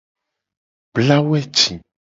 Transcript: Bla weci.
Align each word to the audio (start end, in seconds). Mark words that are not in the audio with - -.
Bla 0.95 1.17
weci. 1.27 1.73